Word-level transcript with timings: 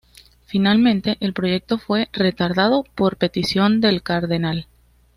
Finalmente, 0.47 1.15
el 1.19 1.31
proyecto 1.31 1.77
fue 1.77 2.09
retardado 2.11 2.85
por 2.95 3.17
petición 3.17 3.81
del 3.81 4.01
cardenal. 4.01 4.65